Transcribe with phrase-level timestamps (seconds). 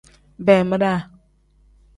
[0.45, 0.99] Beemiraa.